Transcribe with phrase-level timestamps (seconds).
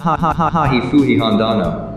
[0.00, 1.94] ハハハハヒフヒハンダナ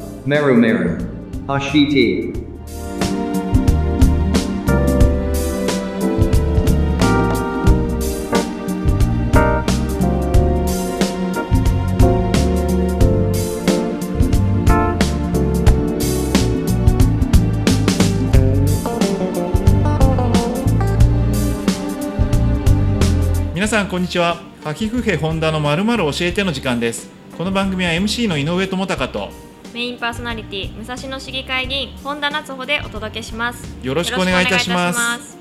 [23.54, 29.30] 皆さんこんにちはハキフヘホンダのまるまる教えての時間ですこの番組は MC の井上智孝と
[29.74, 33.76] メインパーソナリティ武蔵野市議会議員本田夏穂でお届けします。
[33.82, 35.36] よろしくお願いいたします。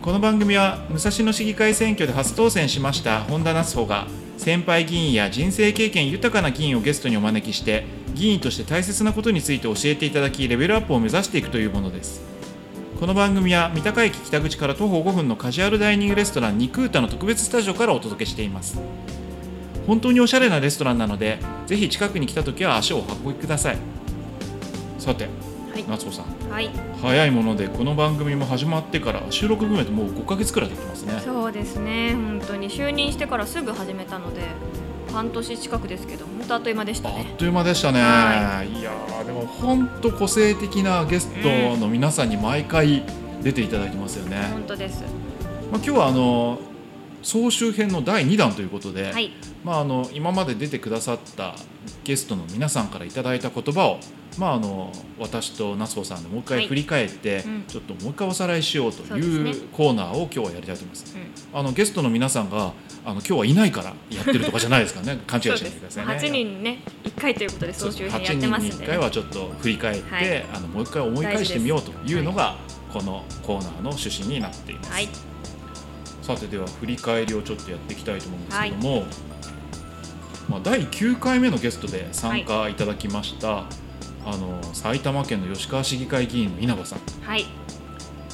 [0.00, 4.06] この番組は武蔵野市議会選挙で初当選しました本田夏穂が
[4.38, 12.22] 先輩議員や人生経験豊かな議員をゲストにお招きして議員として大切なことについて教えていただきレベルアップを目指していくというものです。
[12.98, 18.80] この番組は三鷹駅北口から徒歩5分のカジュアルダイニングレストランニクータの特別スタジオからお届けしています
[19.86, 23.78] 本当におしゃれなレストランなのでぜひ近くに来た時は足をお運びください。
[24.98, 25.28] さて
[25.72, 25.84] はい。
[25.88, 26.50] 夏子さん。
[26.50, 26.70] はい。
[27.02, 31.20] 早いものでこの番組も始まってから収録含めてもう5ヶ月くらい経ってますね。
[31.24, 32.14] そうですね。
[32.14, 32.70] 本当に。
[32.70, 34.42] 就任してからすぐ始めたので
[35.12, 38.82] 半年近くですけど本当あっという間でしたあっねという間でしたね、、はい。
[38.82, 43.04] やーでも本当個性的なゲストの皆さんに毎回
[43.42, 45.02] 出ていただいてますよね、本当です。
[45.70, 46.58] まあ、今日はあの
[47.24, 49.32] 総集編の第2弾ということで、はい。
[49.64, 51.54] まあ、あの今まで出てくださった
[52.04, 53.98] ゲストの皆さんからいただいた言葉を、
[54.38, 57.64] まあ、あの私と夏子さんでもう一回振り返って、うん。
[57.66, 61.16] ちょっともう一回おさらいしようというコーナーを今日はやりたいと思います。
[61.16, 61.58] うん。
[61.58, 62.74] あのゲストの皆さんが
[63.06, 65.22] あの今日はいないからやってるとかじゃないですからね。
[65.26, 66.12] 勘違いしないでくださいね。
[66.12, 70.44] 8人ね1回ということで総集編や8ってます人に1んで、回はちょっと振り返って、はい。
[70.52, 72.58] あのもう一回思い返してみようというのが
[72.92, 75.33] このコーナーの趣旨になっています。
[76.26, 79.04] はいさてでは振り返りをちょっとやっていきたいと思うんですけども、
[80.48, 82.74] まあ、第9回目のゲストで参加い。
[82.74, 83.66] ただきました、
[84.24, 87.00] あの埼玉県の吉川市議会議員の稲葉さん。
[87.22, 87.44] はい。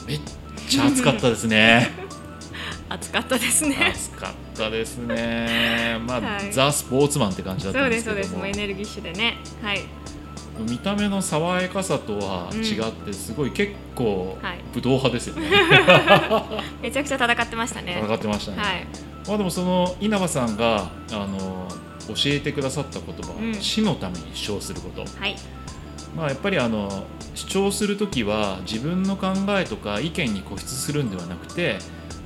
[0.07, 0.21] めっ
[0.69, 1.91] ちゃ熱かったですね。
[2.89, 3.77] 暑かったですね。
[3.81, 5.99] 熱かったですね。
[6.07, 6.53] まあ、はい。
[6.53, 8.17] ザ・スポーツマンって感じだったそうんでけども。
[8.17, 8.37] ですすそうです。
[8.37, 9.39] もうエネルギッシュでね。
[9.63, 9.81] はい
[10.69, 14.61] 見た目の爽やかさとは違って、すごい結構はい。
[14.73, 15.51] 武闘派ですよね、
[16.83, 18.01] めちゃくちゃ戦ってましたね。
[18.05, 18.87] 戦ってましたね、はい。
[19.27, 21.69] まあでもその稲葉さんがあの
[22.09, 23.55] 教えてくださった言葉、うん。
[23.55, 25.37] 死のために主張すること、はい。
[26.17, 27.05] まあ、やっぱりあの
[27.35, 31.79] 主張する時は自分の考えとか意見に固執するんではなくて、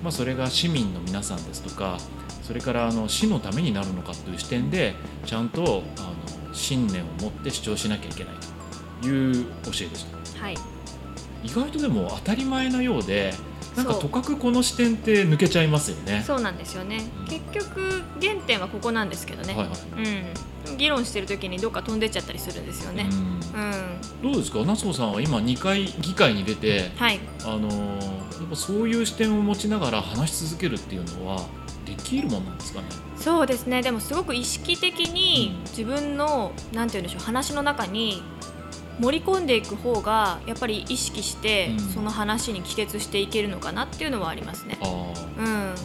[0.03, 1.99] まあ、それが市民の皆さんですとか
[2.43, 4.95] それからあの市のためになるのかという視点で
[5.27, 6.15] ちゃんとあの
[6.55, 8.35] 信念を持って主張しなきゃいけない
[9.03, 10.41] という教えでした。
[10.41, 10.57] はい。
[11.43, 13.35] 意外とでも当たり前なようで
[13.77, 16.23] なんかとかくこの視点って抜けちゃいますよね。
[16.27, 17.01] そうなんですよね。
[17.21, 17.27] うん。
[17.27, 23.09] 結局原点はここなんですけどね、はいはいうん、議論してる時にどっか飛んでっちゃったりするんですよね。
[23.11, 24.29] うん。
[24.29, 24.65] うん、どうですか？
[24.65, 31.47] 夏子さんは今2回議会に出て、はい、あのーやっぱそういう視点を持ちながら話し続けるっていうのは
[31.85, 32.87] できるもんなんですかね。
[33.17, 33.83] そうですね。
[33.83, 35.63] でもすごく意識的にうん。
[35.71, 38.23] 自分のなんて言うんでしょう話の中に
[39.01, 41.81] 盛り込んでいく方がやっぱり意識して、うん。
[41.81, 44.79] その話に帰結していけるのかなっていうのはありますね。
[44.83, 45.13] あ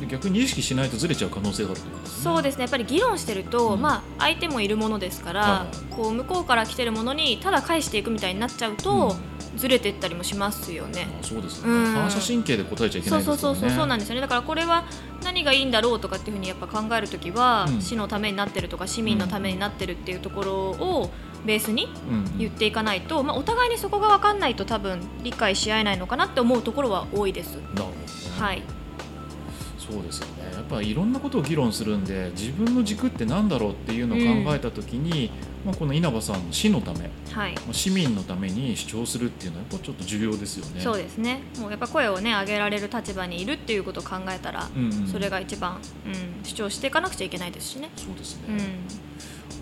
[0.02, 0.08] うん。
[0.08, 1.94] 逆に意識しないとずれちゃう可能性があるとね。
[2.06, 2.64] そうですね。
[2.64, 3.82] やっぱり議論してると、うん。
[3.82, 9.16] まあ、相手もいるものですから、こう向こうから来てるものにただ返していくみたいになっちゃうと、
[9.56, 11.08] ずれていったりもしますよね。
[11.22, 11.94] あそうですね、うん。
[11.94, 13.26] 反射神経で答えちゃいけなそいね。
[13.26, 14.22] そうそうそうそうなんですよね。
[14.22, 14.86] だからこれは
[15.24, 17.82] 何がいいんだろうとかっていうふうにやっぱ考えるときは、うん。
[17.82, 21.12] 市のためになってるとか市民のためになってるっていうところを
[21.46, 22.38] ベースにうん。
[22.38, 27.56] 言っていかないと、まあ、お互いにそこが分かんないと多分理解し合えないのかなって思うところは多いです。
[27.56, 27.96] なるほどね、
[28.40, 28.64] はい、
[29.78, 30.34] そうですよね。
[30.54, 35.32] やっぱいろんなことを議論するんで自分の軸って何だろうっていうのを考えた時に、
[35.66, 37.54] まあ、この稲葉さんの市のためはい。
[37.56, 40.82] まあ市民のために主張するっていうのはやっぱちょっと重要ですよね。
[40.82, 41.42] そうですね。
[41.60, 47.90] もうやっぱ声をね上げられる立場にいるっていうことを考えたら、うんうん、それが一番、うん、主張していかなくちゃいけないですしね。
[47.96, 48.58] そうですうん。
[48.58, 48.64] ね、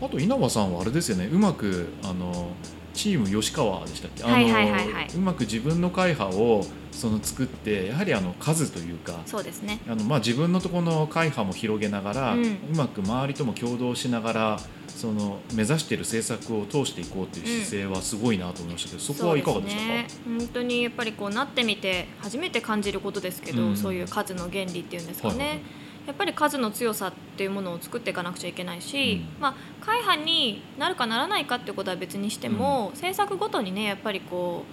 [0.02, 1.30] あと稲葉さんはあれですよね。
[1.32, 2.52] うまくあの
[2.94, 4.24] チーム吉川でしたっけ？
[4.24, 4.94] あの、はいはいはい。
[4.94, 9.80] はいうまく自分の会派をその作ってやはりあの数というかそうですね。
[9.88, 14.60] あの、まあ、自分のところの会派も広げながら、ううんまく周りとも共同しながら
[14.98, 19.88] その目指している政策を通していこうという姿勢はすごいなと思いましたけど、そこはいかがでしたか？
[19.88, 23.78] ね、本当にやっぱりこうなってみて初めて感じることですけど、うん。
[23.78, 25.60] そういう数の原理っていうんですかね、はいはい。
[26.08, 29.42] やっぱり数の強さっていうものを作っていかなくちゃいけないし、うん。
[29.42, 34.64] まあ、会派になるかならないかっていうことは別にしても、政策ごとにねやっぱりこ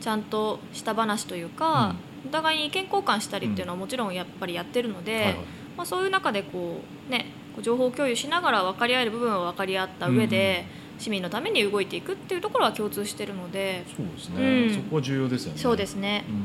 [0.00, 1.94] うちゃんとした話というか、
[2.26, 5.34] お互いに意見交換したりっていうのはもちろんやっぱりやってるので、はいはい。
[5.76, 7.26] まあ、そういう中でこう、ね、
[7.62, 10.66] 情報共有しながら分かり合える部分は分かり合った上で、
[10.98, 14.74] 市民のために動いていくっていうところは共通してるのでそうですね、うん。
[14.74, 15.58] そこは重要ですよね。
[15.58, 16.24] そうですね。
[16.28, 16.36] うん。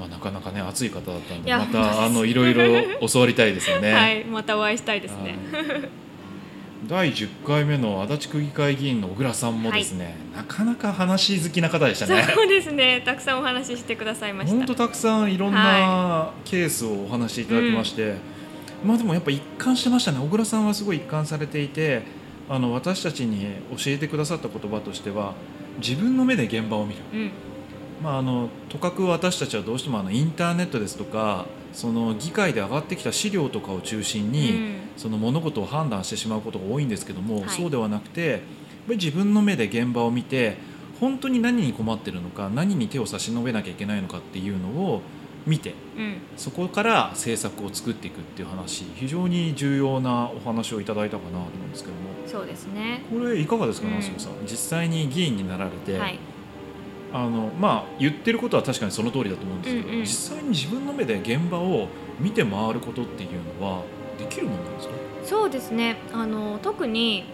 [0.00, 2.62] まあなかなかね熱い方だったんでまたあのいろいろ
[3.08, 3.92] 教わりたいですよね。
[3.92, 5.36] はいまたお会いしたいですね。
[5.52, 5.88] はい。
[6.86, 12.22] 第10回目の足立区議会議員の小倉さんもですね、なかなか話好きな方でしたね。
[12.32, 13.02] そうですね。
[13.04, 14.56] たくさんお話ししてくださいました。
[14.56, 18.14] 本当たくさんいろんなケースをお話しいただきまして、
[18.84, 20.18] まあでもやっぱ一貫してましたね。
[20.18, 22.02] 小倉さんはすごい一貫されていて
[22.48, 25.34] あの私たちに教えてくださった言葉としては
[25.78, 27.30] 自分の目で現場を見る、うん。
[28.02, 34.74] まあ、あのとかく私たちはどうしてもあのインターネットですとかその議会で上がってきた資料とかを中心に、うん。
[34.96, 37.50] その物事を判断してしまうことが多いんですけども、はい。
[37.50, 38.42] そうではなくて
[38.88, 40.56] 自分の目で現場を見て
[40.98, 45.02] 本当に何に困ってるのか何に手を差し伸べなきゃいけないのかっていうのを
[45.48, 46.16] 見てうん。
[46.36, 52.00] そこから政策を作っていくっていう話非常に重要なお話をいただいたかなと思うんですけども。
[52.26, 53.02] そうですね。
[53.10, 54.02] これいかがですかうん。
[54.02, 54.12] さん。
[54.42, 56.18] 実際に議員になられて、はい。
[57.12, 60.00] あのまあ、言ってることは確かにその通りだと思うんですけど、うんうん。
[60.02, 60.06] 実
[60.36, 61.88] 際に自分の目で現場を
[62.20, 63.82] 見て回ることっていうのは
[64.18, 64.94] できるものなんですか？
[65.24, 65.96] そうですね。
[66.12, 67.24] あの特に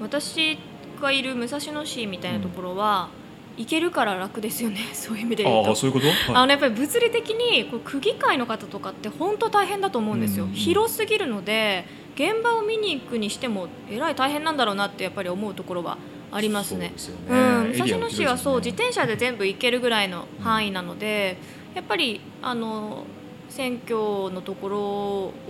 [0.00, 0.58] 私
[1.00, 3.10] がいる武蔵野市みたいなところは、
[3.58, 4.78] 行けるから楽ですよね。
[4.94, 5.70] そういう意味で言うと。
[5.70, 6.06] ああそういうこと、
[6.38, 15.98] あのやっぱり物理的にこう区議会の方とかって本当大変だと思うんですよ、うんうん広すぎるので現場を見に行くにしてもえらい大変なんだろうなってやっぱり思うところは
[16.32, 16.92] ありますね。
[16.96, 21.38] そうん、武蔵野市はそう自転車で全部行けるぐらいの範囲なので、
[21.74, 23.04] やっぱりあの
[23.48, 23.96] 選挙
[24.32, 24.78] のところ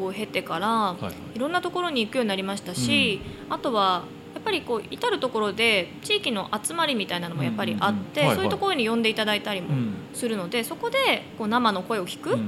[0.07, 1.15] を経てから、はいはい。
[1.35, 3.21] いろんなところに行くようになりましたし、
[3.51, 12.39] あとはやっぱりこう至る所で地域の集まりみたいなのもやっぱりあって、そういうところに呼んでいただいたりもうんするので、そこでこう生の声を聞く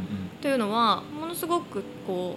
[0.41, 2.37] というのはものすごくこ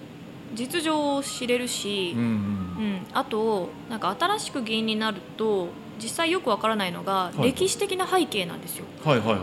[0.52, 5.68] う実情を知れるしうんあとなんか新しく議員になると
[6.02, 8.84] 実際よくわからないのが歴史的な背景なんですよ。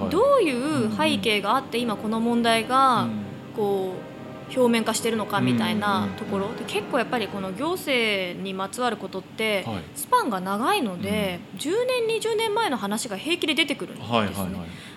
[0.09, 3.31] どういう背景があって今この問題がうん。
[3.55, 4.10] こう
[4.55, 6.53] 表面化してるのかみたいなんところ。
[6.55, 9.83] で結構やっぱりこの行政にまつわることってはい。
[9.95, 11.71] スパンが長いので10
[12.07, 14.29] 年20年前の話が平気で出てくるんですね。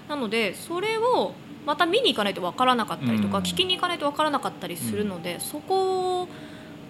[0.09, 1.33] なのでそれを
[1.67, 3.45] また見に行かないとわからなかったりとか、うん。
[3.45, 6.29] 聞きに行かないとわからなかったりするので、そこを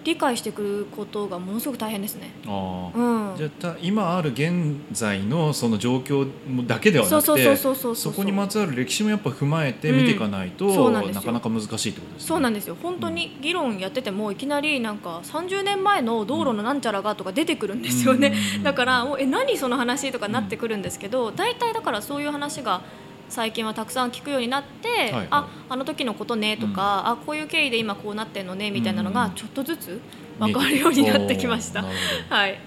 [0.05, 2.31] 理解してくることがものすごく大変ですね。
[2.47, 2.99] ああ。
[2.99, 6.29] うん、じゃあた今ある現在のその状況
[6.67, 10.93] だけではなくてそこにまつわる歴史もやっぱ踏まえて見ていかないと、うん。
[10.93, 12.29] ななかなか難しいってことですね。
[12.29, 12.77] そうなんですよ。
[12.81, 22.83] 本当に議論やっててもいきなりなんか30年前の道路のなんちゃらがとか出てくるんですよね、だからえ何その話とかなってくるんですけど大体だからそういう話が
[23.29, 25.27] 最近はたくさん聞くようになって、いはい。
[25.31, 29.15] ああの時のことねとか、あこういう経緯で今こうなってんのねみたいなのうん。
[29.15, 30.01] がちょっとずつ
[30.39, 31.83] 分かるようになってきました。
[32.29, 32.59] はい、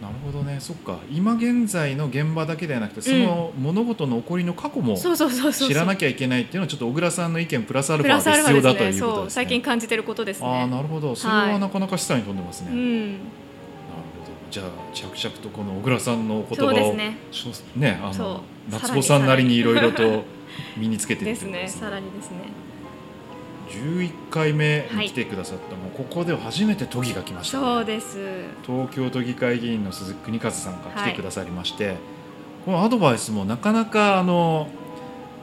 [0.00, 0.06] ど。
[0.06, 0.58] なるほどね。
[0.60, 0.98] そっか。
[1.10, 9.30] 今現在の現場だけではなくてその物事の起こりの過去も知らなきゃいけないっていうのはちょっと小倉さんの意見プラスアルファプラスアルファで必要だということですね。
[9.30, 10.72] 最近感じてることですああね。
[10.72, 11.14] なるほど。
[11.14, 12.70] それははいなかなか示唆に富んでますね。
[12.70, 14.32] なるうん、ほど。
[14.50, 17.18] じゃあ着々とこの小倉さんの言葉をそうですね。
[17.76, 20.24] ねあの夏子さんなりにいろいろと
[20.76, 22.36] 身につけてですねということですねさらにですね。
[23.68, 28.18] 11回目に来てくださった、もうここでは初めて都議が来ましたね、そうです。
[28.66, 31.96] 東京都議会議員の鈴木邦和さんが来てくださりまして、
[32.64, 34.68] このアドバイスもなかなかあの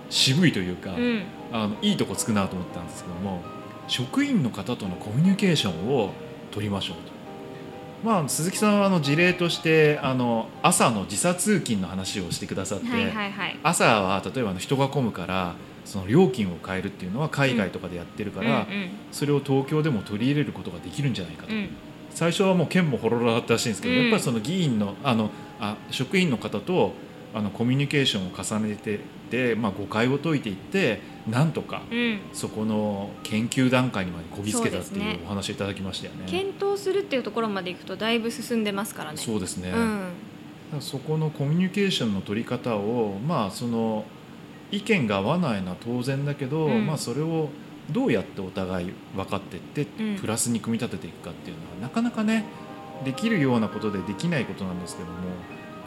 [0.09, 3.41] 渋いというか、うん、あのいいとこつくなと思ったんですけども
[3.87, 6.11] 職員の方とのコミュニケーションを
[6.51, 7.14] 取りましょうと。
[8.05, 13.59] まあ、鈴木さんはあの事例としてあの朝の時差通勤の話をしてくださって、はいはいはい。
[13.63, 21.59] 朝は例えばあの人が混むからその料金を変えるっていうのは海外とかでやってるから、うんそれを東京でも取り入れることができるんじゃないかと、うん。
[21.59, 21.69] うん
[22.11, 24.01] 最初はもう県もほろろだったらしいんですけど、うん。
[24.03, 26.93] やっぱりその議員のあのあ職員の方と
[27.35, 36.25] あのコミュニケーションを重ねてで、まあ、誤解を解いていってなんとかうん、そこの研究段階にまでこぎつけたっていうお話をいただきましたよね。
[36.27, 39.17] 検討するっていうところまでいくとだいぶ進んでますからね。
[39.17, 44.05] そうですね、うん、そこのコミュニケーションの取り方をまあその
[44.71, 46.85] 意見が合わないのは当然だけど、うん。
[46.85, 47.49] まあそれを
[47.91, 50.15] どうやってお互い分かっていって、うん。
[50.17, 52.45] プラスに組み立てていくかっていうのはなかなかね
[53.03, 55.15] できるようなことでできないことなんですけども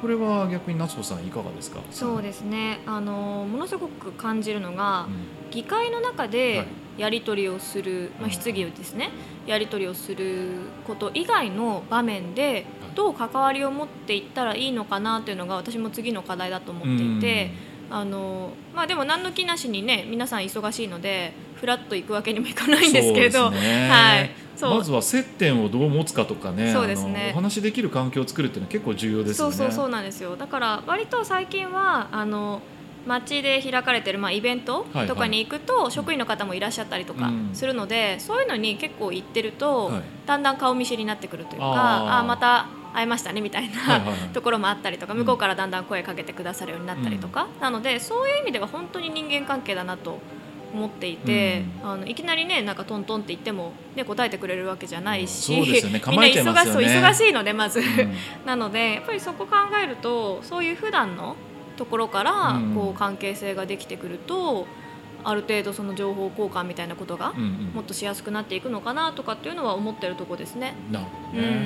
[0.00, 1.80] これは逆に夏子さんいかがですか？
[1.90, 2.80] そうですね。
[2.86, 5.50] あのものすごく感じるのが、うん。
[5.50, 6.64] 議会の中はで
[6.98, 7.00] い。
[7.00, 8.30] やり取りをする、まあ、うん。
[8.30, 9.10] 質疑をですね。
[9.46, 17.50] やり取りをすること以外の場面でどう関わりを持っていったらいいのかなというのが私も次の課題だと思っていて、
[17.90, 23.88] あのまあ、でも何の気なしにね皆さん忙しいのでフラッと行くわけにもいかないんですけれど、ね。
[23.88, 24.30] はい、
[24.66, 27.32] まずは接点をどう持つかとかねそうですね。
[27.32, 29.54] お話しできる環境を作るっていうのは結構重要ですよね。
[29.54, 30.36] そうそうそうなんですよ。
[30.36, 32.60] だから割と最近はあの
[33.06, 37.50] 街で開かれてる、まあ、イベントはいとかに行くと、職員の方もいらっしゃったりとかうん。
[37.54, 40.02] するので、そういうのに結構行ってると、はい。
[40.26, 41.74] だんだん顔見知りになってくるというかあー。
[41.76, 44.28] ああまた会えましたねみたいな、はいはいはい。
[44.30, 45.20] ところもあったりとかうん。
[45.20, 50.18] 向こうからだんだん声かけてくださるようになったりとか、なのでそういう意味では本当に人間関係だなと
[50.72, 55.64] 思っていて、あのいきなりねなんかトントンって言っても、ね、答えてくれるわけじゃないし、うん。
[55.64, 56.02] そうですよね。
[56.08, 57.80] みんな忙しそう忙しいのでまず。
[57.80, 58.14] うん。
[58.44, 61.36] なのでやっぱりそこ考えるとそういう普段の
[61.76, 62.74] ところからうん。
[62.74, 64.66] こう関係性ができてくると、
[65.24, 67.70] ある程度その情報交換みたいなことがうんうん。
[67.74, 70.74] もっとしやすくなっていくのかなとかっていうのは思ってるとこですね。
[70.90, 71.48] なるほうどね。
[71.48, 71.60] ん、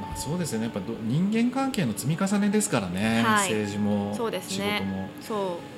[0.00, 0.66] まあそうですよね。
[0.66, 3.22] やっぱど人間関係の積み重ねですからね。
[3.24, 3.50] はい。
[3.50, 5.08] 政治もそうです仕ね事も。
[5.20, 5.71] そう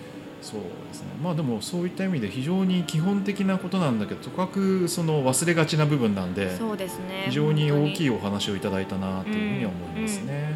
[0.45, 1.07] そうですね。
[1.23, 10.55] まあでもそういった意味で非常に基本的なことなんだけど、とかくその忘れがちな部分なんで、そうですね非常に大きいいお話をいただいたなというふうには思いますね。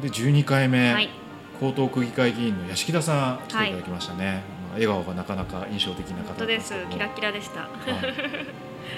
[0.00, 1.08] で12回目、はい
[1.62, 4.42] 江東区議会議員の屋敷田さん来ていただきましたね。
[4.62, 7.60] まあ笑顔がなかなか印象的な方ですキラキラでした。
[7.60, 7.68] は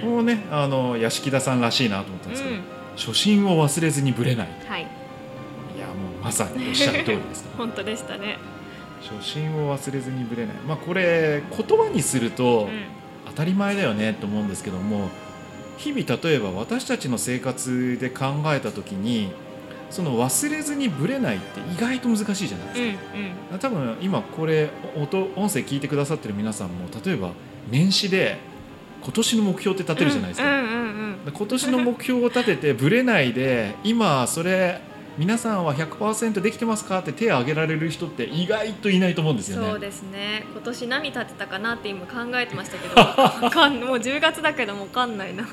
[0.01, 2.62] いもうねあの屋敷田さんらしいなと思ったんですけど、うん
[2.95, 4.49] 初心を忘れずにぶれない。
[4.67, 7.51] はいいやもうまさにおっしゃる通りですね。
[7.57, 8.37] 本当でしたね。
[9.03, 10.57] 初心を忘れずにぶれない。
[10.67, 12.83] まあこれ言葉にするとうん
[13.27, 15.09] 当たり前だよねと思うんですけども、
[15.79, 19.33] 日々例えば私たちの生活で考えた時に。
[19.93, 22.99] その忘れずにぶれないって意外と難しいじゃないですうんか、
[23.53, 27.33] うん多分今これ音音声聞いてくださってる皆さんも例えば
[27.71, 28.39] 年始で
[29.03, 30.47] 今年の目標って立てるじゃないですか、
[31.31, 34.81] 今年の目標を立ててぶれないで今それ
[35.19, 39.69] 皆さんは100%できてますかって手を挙げられる人って意外といないと思うんですよね。
[39.69, 40.47] そうですね。
[40.52, 45.50] 今年何立てたかなって今考えてましたけど わかんもう10月だけどもわかんないなと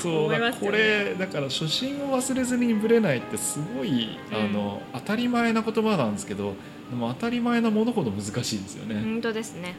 [0.00, 0.66] そう思いますよね。
[0.66, 4.36] これだから初心を忘れずにぶれないってすごい、うん。
[4.36, 6.54] あの当たり前な言葉なんですけど
[6.90, 9.00] でも当たり前なものほど難しいですよね。
[9.02, 9.76] 本当ですね。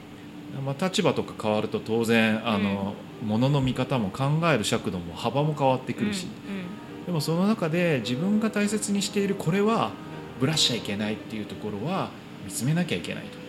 [0.65, 2.93] まあ、立場とか変わると当然あの、
[3.25, 6.74] ものの見方も考える尺度も幅も変わってくるし、うん
[7.05, 9.91] でもその中で自分が大切にしているこれは
[10.39, 12.09] ぶらしちゃいけないっていうところは
[12.43, 13.45] 見つめなきゃいけないと。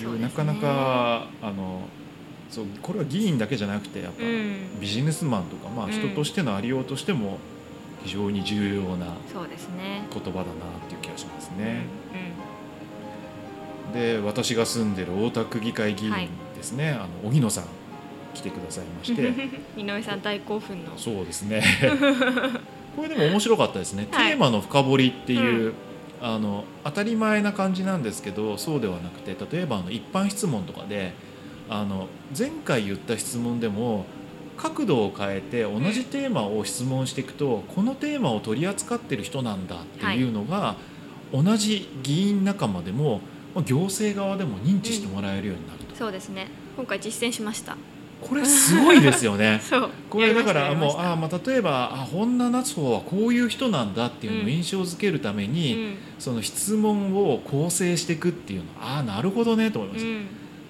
[0.00, 0.22] いうね。
[0.22, 1.82] なかなかあの
[2.50, 4.28] そうこれは議員だけじゃなくてやっぱうん。
[4.28, 5.92] うんビジネスマンとか、まあ、うん。
[5.92, 7.38] 人としてのありようとしても
[8.04, 10.06] 非常に重要なそうですね。
[10.12, 10.44] 言葉だなっ
[10.88, 11.84] ていう気がしますね。
[13.90, 17.64] うで私が住んでる大田区議会議員はいですね、あの荻野さん
[18.34, 19.22] 来てくださいまして。
[19.30, 19.34] ん
[19.76, 20.92] 井上さん大興奮の。
[20.96, 21.62] そうですね
[22.96, 24.30] これでも面白かったですね、はい。
[24.30, 25.74] テーマの深掘りっていう、
[26.20, 31.14] あの当たり前な感じなんですけどそうではなくて例えばあの一般質問とかで
[31.68, 32.06] あの
[32.38, 34.06] 前回言った質問でも
[34.56, 40.76] 角度を変えて同じテーマを質問していくと、このテーマを取り扱ってる人なんだっていうのが、
[41.32, 43.20] 同じ議員仲間でも
[43.54, 46.48] まあ行政側でも認知してもらえるようになると、そうですね。
[46.76, 47.76] 今回実践しました
[48.22, 49.60] これすごいですよね。
[50.08, 54.50] これだからもうあーまあ例えばあ本田夏穂はこういう人なんだっていうのをうん。
[54.50, 55.94] 印象づけるために、うん。
[56.18, 60.08] その質問を構成していくっていうのああなるほどねと思いましう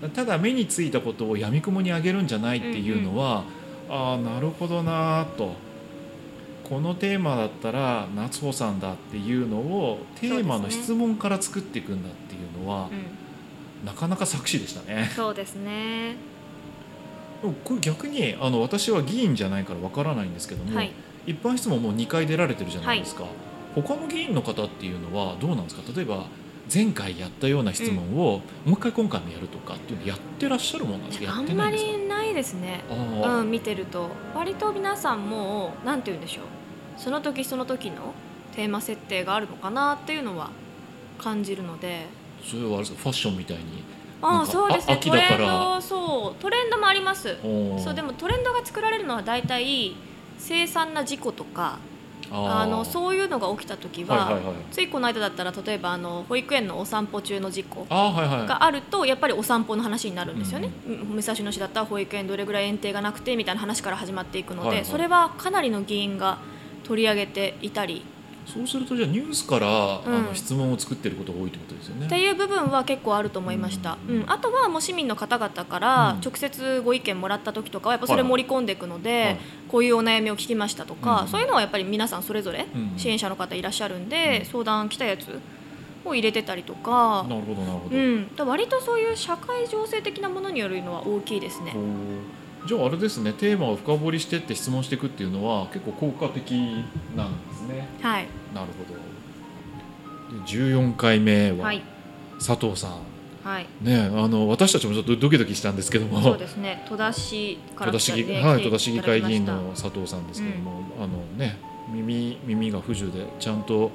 [0.06, 0.10] ん。
[0.10, 3.44] た、ただ目についたことをやみくもにあげるんじゃないっていうのは、
[3.88, 5.54] ああなるほどなと。
[6.64, 13.86] このテーマだったら夏穂さんだっていうのをテーマの質問から作っていくんだっていうのは、うん。
[13.86, 15.10] なかなか作詞でしたね。
[15.14, 16.16] そうですね
[17.64, 20.92] これ逆にあの私は議員じゃないからわからないんですけども、はい。
[21.26, 23.24] 一般質問もう2回出られてるじゃないですか、
[23.74, 25.82] 他の議員の方っていうのはどうなんですか？
[25.94, 26.26] 例えば
[26.72, 31.24] 前回やったような質問をもう一回今回もやるとかっていうのやってらっしゃるもんなんですか？
[31.24, 32.82] やあんまりないですね。
[33.24, 34.10] うん見てると。
[34.34, 36.44] 割と皆さんもうなんて言うんでしょう。
[36.96, 38.14] その時その時の
[38.54, 40.50] テーマ設定があるのかなっていうのは
[41.18, 42.06] 感じるので。
[42.44, 42.98] それはあれですか？
[42.98, 43.62] ファッションみたいに
[44.22, 44.96] あそうですね。
[44.98, 47.36] トレンドそうトレンドもあります。
[47.82, 49.94] そうでもトレンドが作られるのは大体
[50.38, 51.78] 凄惨な事故とか
[52.30, 54.54] あのうそういうのが起きた時は,、はいはいはい。
[54.70, 58.46] ついこの間だったら例えばあの保育園のお散歩中の事故あーはいはい。
[58.46, 64.84] があるとやっぱりお散歩の話になるんですよね、うん武蔵野市だったら保育園どれぐらい園庭がなくてみたいな話から始まっていくので、はいはい。
[64.86, 66.38] それはかなりの議員が
[66.84, 68.04] 取り上げていたり
[68.46, 70.14] そうするとじゃあニュースから、うん。
[70.14, 72.06] あの質問を作ってることが多いってことですよね。
[72.06, 74.20] っていう部分は結構あると思いました、ううん。
[74.22, 76.20] んあとはもう市民の方々からうん。
[76.20, 79.38] 直接ご意見もらった時とかはやっぱそれ盛り込んでいくので、はい。
[79.68, 81.28] こういうお悩みを聞きましたとか、うん。
[81.28, 82.98] そういうのはやっぱり皆さんそれぞれうん。
[82.98, 84.46] 支援者の方いらっしゃるんで、うん。
[84.46, 85.40] 相談来たやつ
[86.04, 91.74] を入れてたりとか、なるほどなるほど、うん、割とそういう社会情勢的なものによるのは大きいですね。
[92.66, 96.52] じゃああれですねテーマを深掘りしてって質問していくっていうのは結構効果的
[97.16, 97.51] なんです
[97.82, 98.26] ねはい。
[98.54, 100.38] なるほど。
[100.38, 101.82] で14回目ははい。
[102.38, 103.00] 佐藤さん、
[103.44, 103.66] はい。
[103.80, 106.20] ねあの私たちもちょっとドキドキしたんですけども。
[106.20, 106.84] そうですね。
[106.88, 111.58] 戸田市から戸田市議,、はい、戸田市議会議員の佐藤さんですけども、あのね
[111.88, 113.90] 耳耳が不自由でちゃんと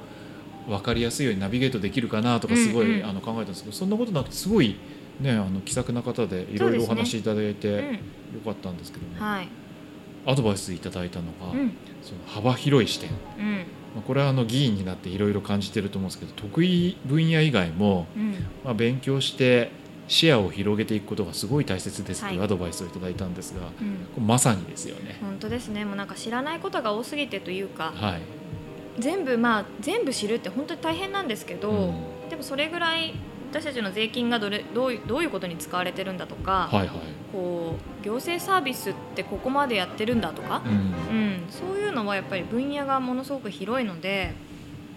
[0.66, 3.00] 分かりやすいようにナビゲートできるかなとかすごい、うん。
[3.00, 4.76] うんあの考えたんですけどそんなことなくてすごい
[5.20, 9.48] ねあの気さくな方でいろいろお話しいただいて、まよかったんですけども、したうんはい
[10.28, 11.72] アドバイスいただいたのが、うん。
[12.02, 13.08] その幅広い視点、
[13.38, 13.56] うん。
[13.94, 18.34] まあ、これはあの議員になっていろいろ感じてると思うんですけど得意分野以外も、うん。
[18.62, 19.70] まあ、勉強して
[20.06, 22.44] 視野を広げていくことがすごい大切ですというはい。
[22.44, 23.70] アドバイスをいただいたんですが、うん。
[23.70, 23.72] こ
[24.18, 25.16] れまさにですよね。
[25.22, 25.86] 本当ですね。
[25.86, 28.20] もうなんか知らないことが多すぎてというかはい。
[28.98, 31.74] 全部まあ全部知るって本当に大変なんですけど、う
[32.26, 32.28] ん。
[32.28, 33.14] でもそれぐらい
[33.50, 40.72] 私たちの税金がどれどういうどういうことに使われてるんだとか、はいはいこう行政サービスってここまでやってるんだとか、うん。
[40.72, 44.34] うん、そういうのはやっぱり分野がものすごく広いので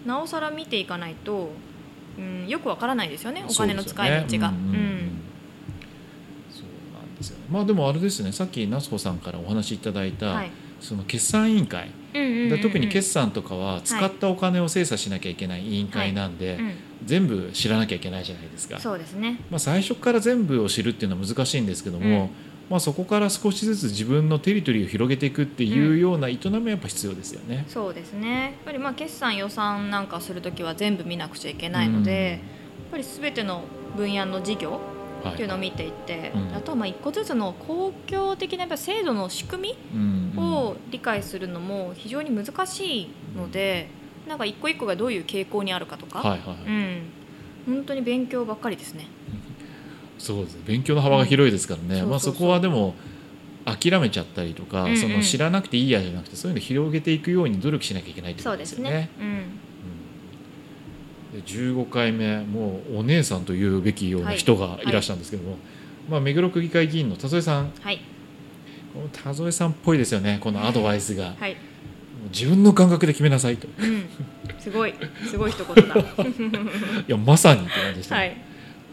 [0.06, 1.50] なおさら見ていかないと、
[2.18, 4.52] うん、よくわからないですよねお金の使い道が。
[7.20, 10.50] そうまあでもあれですねさっき夏穂さんからお話しいただいた、はい。
[10.80, 12.48] その決算委員会、うんうんうんうん。
[12.48, 16.74] で特に決算とかは使ったお金を精査しなきゃいけない委員会なんで、うん
[17.06, 18.78] 全部知らなきゃいけないじゃないですか。
[18.78, 19.40] そうですね。
[19.50, 22.30] まあ、最初から全部を知るっていうのは難しいんですけども、うん
[22.70, 27.66] まあ、そこから少しずつ自分のテリトリーを広げていくっていうような営みはやっぱ必要ですよね。
[27.68, 28.42] そうですね。
[28.42, 32.40] やっぱりまあ決算予算なんかするときは全部見なくちゃいけないので、やっ
[32.92, 33.64] ぱりすべての
[33.96, 34.80] 分野の事業
[35.24, 43.88] うんっていうのを見ていって、うんあとはまあ一個ずつの公共的なやっぱ制度の仕組うんみを理解するのも非常に難しいので、
[44.28, 46.58] なんか一個一個がどういう傾向にあるかとか、はいはいはい。
[46.66, 47.02] うん、
[47.66, 49.06] 本当に勉強ばっかりですね。
[50.18, 52.46] そうです勉強の幅が広いですからね、ううんそそうそう。
[52.46, 52.94] こはでも
[53.64, 54.96] 諦めちゃったりとか、うんうん。
[54.96, 58.90] その知らなくていいやじゃなくてそういうのを広げていくように努力しなきゃいけないってこそうとですよね。
[58.90, 59.10] ね。
[59.20, 59.26] うん。
[59.26, 61.42] うん。
[61.42, 65.56] で15回目もうお姉さんというべきような人がいらっしゃるんですけども、
[66.08, 67.72] まあ、目黒区議会議員の田添さん。
[67.80, 68.00] はい。
[68.94, 71.56] この田添さんっぽいですよねこのアドバイスが、もはい。
[72.26, 73.66] う自分の感覚で決めなさいと。
[73.66, 74.04] いうん。
[74.58, 74.94] すごい。
[75.28, 75.96] すごい一言だ。
[77.08, 78.36] やまさにって感じでした、はい。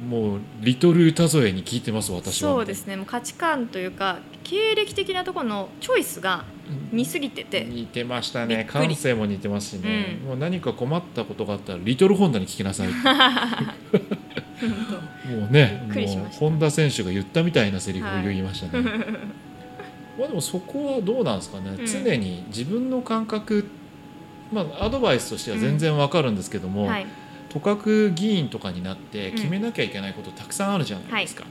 [0.07, 2.51] もうリトル田添に聞いてます私は。
[2.53, 2.95] そうですね。
[2.95, 6.45] もう価値観というか経歴的なところのチョイスが
[6.91, 8.65] 似すぎてて、似てましたね。
[8.69, 10.27] 感性も似てますしね、うん。
[10.29, 12.87] もう何か困ったことがあったらリトルホンダに聞きなさい
[15.29, 18.83] もうねもう本田選手が言ったみたいなセリフをはい言いましたね、
[20.19, 21.85] まあでもそこはどうなんですかね、うん。
[21.85, 23.65] 常に自分の感覚
[24.51, 27.07] まあアドバイスとしては全然わかるんですけども、はい。
[27.49, 29.35] 都閣議員とかになってうん。
[29.35, 31.45] 決めなきゃいけないことたくさんあるじゃないですか。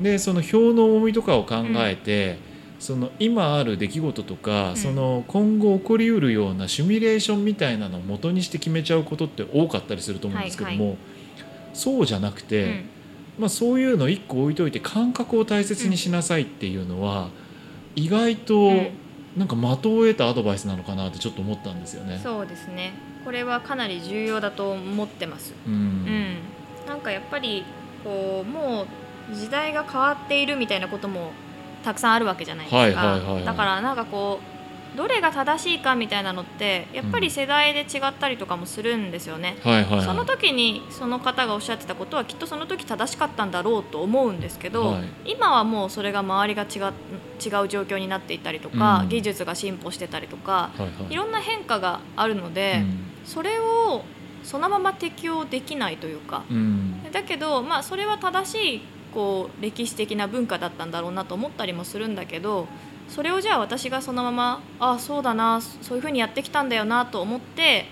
[0.00, 2.38] でその票の重みとかを考えて、
[2.80, 4.76] その今ある出来事とか、ん。
[4.76, 10.96] その今後起こりうるようなシミュレーションみたいなのを元にして決めちゃうことって多かったりすると思うんですけども、
[11.74, 12.88] そうじゃなくて、うん。
[13.38, 17.30] まあ、そういうの一個置いといて感覚を大切にしなさいっていうのは、
[17.96, 18.88] 意外とうん
[19.36, 22.20] なんか的を得たアドバイスなのかなってちょっと思ったんですよね。
[22.22, 22.92] そうですね。
[23.24, 25.54] これはかなり重要だと思ってます。
[25.66, 26.36] うんうん。
[26.86, 27.64] なんかやっぱり
[28.04, 28.86] こうも
[29.32, 31.32] う時代が変わっているみたいなことも
[31.82, 32.76] たくさんあるわけじゃないですか。
[32.76, 34.53] はいはいはいはいだからなんかこう
[34.96, 39.56] どれが正しいかみたいなのってやっぱり世代で違ったりとかもするんですよね。
[39.62, 45.32] はいはいはい、その時にその方がおっしゃってたことはきっとその時正しかったんだろうと思うんですけど、はい。
[45.32, 46.92] 今はもうそれが周りが違う
[47.44, 49.08] 違う状況になっていたりとか、うん。
[49.08, 51.12] 技術が進歩してたりとかはいはい。
[51.12, 52.82] いろんな変化があるので、
[53.24, 54.04] それを
[54.42, 56.44] そのまま適用できないというか。
[56.50, 56.56] うん
[57.04, 57.12] うん。
[57.12, 58.82] だけど、まあ、それは正しい
[59.14, 62.66] こう歴史的な文化だったんだろうなと思ったりもするんだけど
[63.08, 67.86] それをじゃあ私がそのままああそうだなそういうふうにやってきたんだよなと思って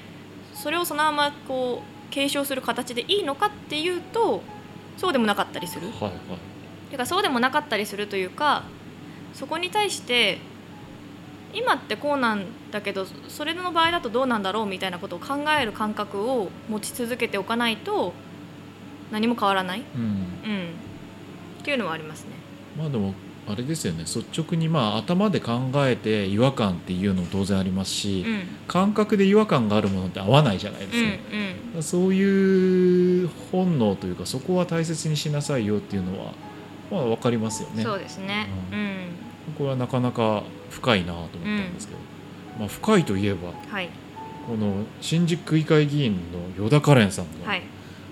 [0.54, 4.42] それをそのままこう継承する形でいいのかっていうと
[4.96, 5.88] そうでもなかったりする。
[5.88, 6.12] はいはい
[6.92, 8.64] てかそうでもなかったりするというか
[9.32, 10.38] そこに対して
[11.54, 18.12] 今ってこうなんだけどそれの場合だとどうなんだろうみたいなことを考える感覚を持ち続けておかないと
[19.10, 20.16] 何も変わらない、うんうん、
[21.60, 22.30] っていうのはありますね。
[22.76, 23.14] まあでも
[23.48, 24.04] あれですよね。
[24.04, 28.42] 率直にまあ頭で考えて違和感っていうのも当然ありますし、うん。
[28.68, 31.02] 感覚で違和感があるものって合わないじゃないですう
[31.74, 36.32] んか、そういう本能というかそこは大切にしなさいよっていうのは
[36.90, 37.78] まあ分かりますよね。
[37.78, 38.46] うん、そうですね。
[38.70, 42.00] ううん、これはなかなか深いなと思ったんですけど、
[42.60, 43.88] まあ、深いといえばはい。
[44.46, 46.18] この新宿区議会議員
[46.58, 47.62] の依田カレンさんのはい。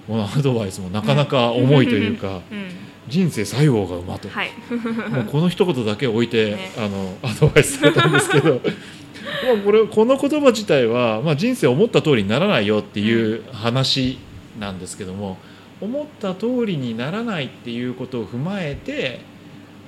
[0.08, 2.68] このアドバイスもなかなか重いというか、うん
[3.10, 4.50] 人生西郷が馬と、はい。
[5.10, 6.70] もうこの一言だけ置いて、ね。
[6.78, 8.60] あのアドバイスされたんですけど。
[9.44, 14.18] まあこれこの言葉自体は、まあ、人生思った通りにならないよっていう話
[14.58, 15.38] なんですけども、
[15.80, 19.20] 思った通りにならないっていうことを踏まえて、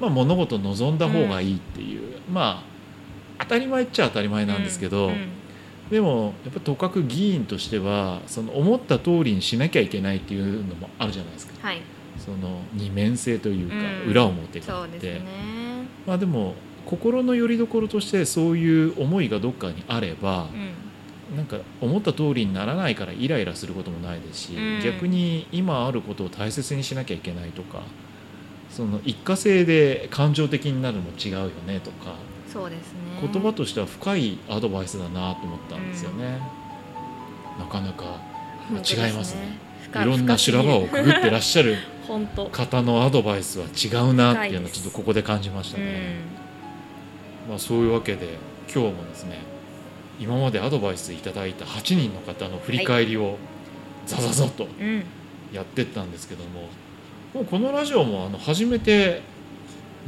[0.00, 2.72] まあ、物事を望んだ方がいいっていう、まあ
[3.38, 5.14] 当たり前っちゃ当たり前なんですけど、うん
[5.92, 11.52] でもやっぱとかく議員としてはその思った通りにしなきゃいけないっていうのもあるじゃないですか。
[11.60, 11.82] はい
[12.18, 14.10] その二面性というか、うん。
[14.10, 15.20] 裏表があって、ね。
[16.06, 16.54] まあでも
[16.86, 20.48] 心の拠り所としてそういう思いがどっかにあれば
[21.30, 21.36] う、ん。
[21.36, 24.80] なんか思った通りにならないからイライラすることもないですし、うん。
[24.82, 27.82] 逆に今あることを大切にしなきゃいけないとか
[28.70, 32.14] その一過性で感情的になるのも違うよねとか
[32.52, 32.98] そうですね。
[33.22, 36.38] 言葉としては深いアドバイスだなと思ったんですよね。
[37.58, 38.20] なかなか
[38.68, 39.58] 本当です違いますね。
[39.84, 42.46] 深いろんな修羅場をくぐってらっしゃる本当。
[42.46, 46.16] 方のアドバイスは違うなっていうのをちょっとここで感じましたね。
[47.48, 48.38] まあ、そういうわけで
[48.72, 49.40] 今日もですね
[50.20, 53.36] 今までアドバイスいただいた8人の方の振り返りを
[54.06, 54.86] ザザザッとうん。
[54.86, 55.04] うん
[55.52, 56.62] やってったんですけども
[57.34, 59.20] もうこのラジオもあの初めて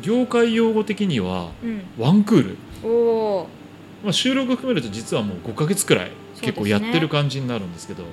[0.01, 1.83] 業界用語的にはうん。
[1.99, 3.47] ワンクール、
[4.03, 8.07] まあ、収録含めると実はもう5ヶ月くらい結構やってる感じになるんですけどう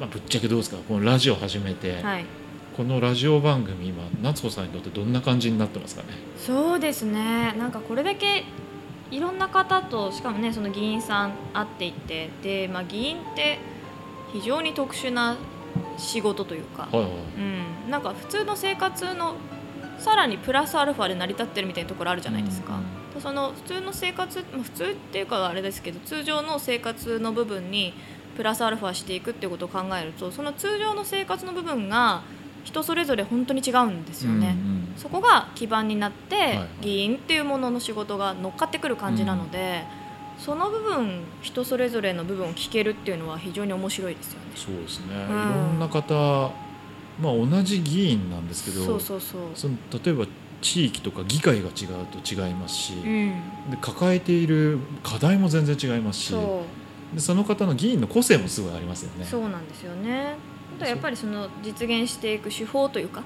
[0.00, 2.24] まあ、ぶっちゃけどうですかこのラジオ始めて、んはい
[2.76, 6.08] このラジオ番組今夏穂さんにとってどんな感じになってますかね？
[6.36, 7.52] そうですね。
[7.56, 8.42] なんかこれだけ
[9.12, 13.60] いろんな方としかもねその議員さん会っていてで、まあ、議員って
[14.32, 15.36] 非常に特殊な
[15.98, 19.36] 仕事というか、はいはいうん、なんか普通の生活の
[19.98, 22.80] さらにプラスアルファで成り立ってるみたいなところあるじゃないですか。
[23.20, 27.94] その普通の生活まあ普通っていうかあれですけど通常の生活の部分に
[28.36, 32.22] プラスアルファしていくっていうことを考えるとその通常の生活の部分が
[32.64, 34.56] 人それぞれ本当に違うんですよね。
[34.60, 39.84] うんうんそこが基盤になって、はい議員っていうものの仕事が乗っかってくる感じなので、
[40.38, 44.46] その部分人それぞれの部分を聞けるっていうのは非常に面白いですよね。
[44.54, 45.36] そうですね、んいろ
[45.72, 46.14] んな方、
[47.20, 49.40] まあ、同じ議員なんですけどそうそうそう。
[49.54, 50.26] その例えば
[50.60, 56.64] 地域とか議会が違うと違いますし、うん、で抱えている課題も全然違いますしそ
[57.12, 59.24] うでその方の議員の個性もすごいありますよね。
[59.24, 60.36] そうなんですよね。
[60.86, 63.08] やっぱりその実現していく手法という。
[63.08, 63.22] か、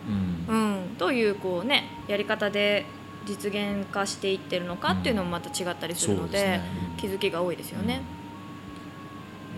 [0.49, 0.55] うん。
[0.55, 2.87] うん、どういうこうねやり方で
[3.27, 6.63] 実現化していってるのかっていうのもまた違ったりするので,、そうですね。
[6.93, 6.97] うん。
[6.97, 7.95] 気づきが多いですよね。
[7.95, 7.97] い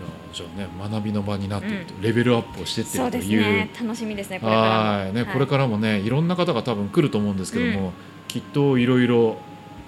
[0.03, 3.21] やじゃあね学びの場になっていると、レベルアップをしてってるという。
[3.21, 3.71] ですね。
[3.81, 4.41] 楽しみですね。
[4.41, 4.99] これからも。
[5.03, 5.13] はい。
[5.13, 7.93] ね、これからもねいろんな方が多分来ると思うんですけども、うん。
[8.29, 9.39] きっといろいろ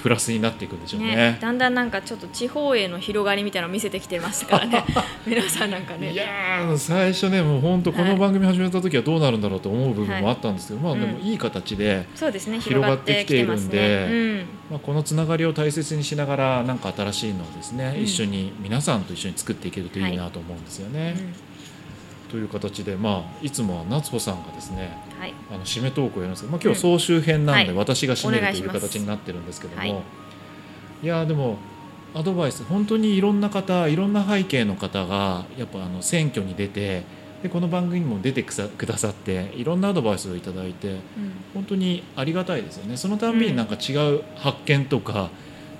[0.03, 1.15] プラスになっていくんでしょうね。
[1.15, 4.85] ね、だんだんなんかちょっと地方への広がりみたいなのを見せてきてましたからね。
[5.25, 6.13] 皆さんなんかね。
[6.13, 14.63] いやー最初ねもう本当この番組始めた時はどうなるんだろうと思う部分もあったんですけど、はいまあでもいい形で、広広がってきているんでね。
[14.71, 18.03] まあ、このつながりを大切にしながらなんか新しいのをですね、うん。
[18.03, 21.15] 一緒に皆さんと一緒に作っていけるといいなと思うんですよね。
[21.17, 21.35] うん、うん
[22.33, 25.35] という形で、まあ、いつもは夏穂さんがですねはい。
[25.51, 29.91] あの締めトークをやるんですけど、まあ、今日総集編なんでうん私が締めるという形になってるんですけども、はい
[31.03, 31.59] い、やーでも
[32.15, 37.05] アドバイス本当にいろんな方いろんな背景の方がやっぱあの選挙に出て
[37.43, 41.01] でこの番組にも出てくださっていろんなアドバイスをいただいてうん。
[41.53, 42.97] 本当にありがたいですよね。
[42.97, 45.29] そのたんびになんか違う発見とか、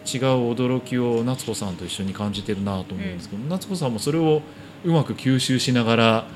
[0.05, 0.21] 違う
[0.53, 4.43] 驚きを夏子さんと一緒に感じてるなと思うんですけど、夏子さんもそれを
[4.85, 6.27] うまく吸収しながら、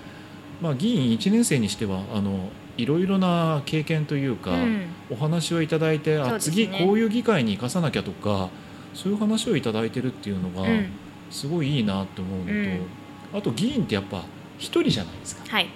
[0.60, 4.86] まあ、議員1年生にしてはあのいろいろな経験というか、うん。
[5.10, 6.36] お話をいただいて、ね。
[6.38, 8.50] 次こういう議会に生かさなきゃとか
[8.94, 10.90] そういう話をいただいてるっていうのがうん。
[11.30, 12.80] すごいいいなと思うのと、うん。
[13.34, 14.24] あと議員ってやっぱ
[14.58, 15.42] 一人じゃないですか。
[15.48, 15.68] はい。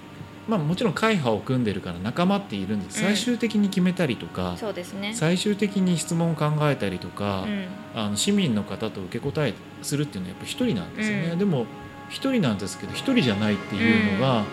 [0.49, 5.13] まあ、もちろん会派を組んでるから仲間っているんで最終的に決めたりとか、そうですね。
[5.15, 7.67] 最終的に質問を考えたりとか、うん。
[7.95, 11.39] あの市民の方と受け答えするっていうのはやっぱ一人なんですよね、うん。
[11.39, 11.67] でも
[12.11, 14.45] 一人なんですけど一人じゃないっていうのが、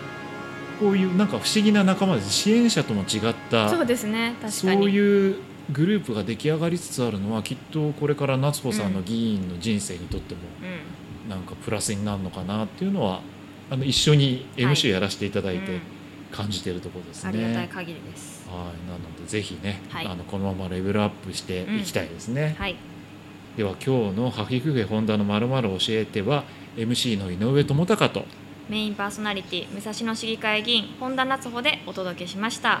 [0.80, 2.32] こういうなんか不思議な仲間です。
[2.32, 4.34] 支援者とも違ったそうですね。
[4.40, 5.36] 確そういう
[5.70, 11.30] グループが出来上がりつつあるのはきっとこれから夏穂さんの議員の人生にとってもうん。
[11.30, 13.20] なんかプラスになるのかなっていうのは
[13.70, 15.80] あの一緒に MC やらせていただいてうん
[16.30, 17.30] 感じてるところですね。
[17.30, 18.46] ありがたい限りです。
[18.48, 18.56] はい、
[18.88, 20.06] なのでぜひね、はい。
[20.06, 22.54] あのこのままレベルアップしていきたいですね。
[22.58, 22.76] はい。
[23.56, 26.44] では今日の「ハヒフゲホンダのまるまる教えては」
[26.78, 28.24] MC の井上智隆と
[28.68, 32.80] メインパーソナリティ武蔵野市議会議員本田夏穂でお届けしました。